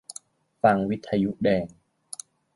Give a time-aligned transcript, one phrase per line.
[0.61, 1.65] ฟังวิทยุแดง